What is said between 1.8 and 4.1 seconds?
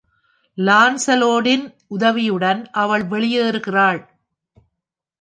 உதவியுடன் அவள் வெளியேறுகிறாள்.